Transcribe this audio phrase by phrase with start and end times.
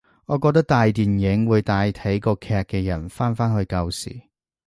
[0.25, 4.23] 我覺得大電影會帶睇過劇嘅人返返去舊時